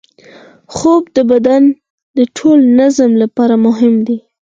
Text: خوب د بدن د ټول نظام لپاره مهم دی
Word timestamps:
خوب 0.73 1.03
د 1.15 1.17
بدن 1.31 1.63
د 2.17 2.19
ټول 2.37 2.59
نظام 2.79 3.11
لپاره 3.23 3.55
مهم 3.65 3.93
دی 4.07 4.17